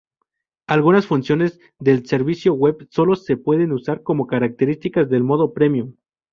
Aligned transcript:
Algunas 0.65 1.05
funciones 1.05 1.59
del 1.77 2.07
servicio 2.07 2.55
web 2.55 2.87
sólo 2.89 3.15
se 3.15 3.37
pueden 3.37 3.71
usar 3.71 4.01
como 4.01 4.25
características 4.25 5.11
del 5.11 5.21
modo 5.23 5.53
premium. 5.53 5.93